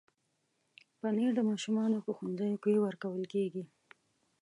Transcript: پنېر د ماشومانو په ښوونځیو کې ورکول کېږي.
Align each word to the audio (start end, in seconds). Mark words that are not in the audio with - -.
پنېر 0.99 1.31
د 1.35 1.39
ماشومانو 1.49 1.97
په 2.05 2.11
ښوونځیو 2.17 2.61
کې 2.63 2.83
ورکول 2.85 3.23
کېږي. 3.33 3.63